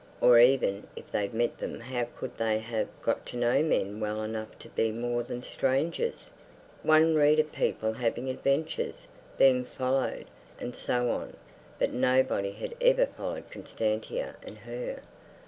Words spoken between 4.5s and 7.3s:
to be more than strangers? One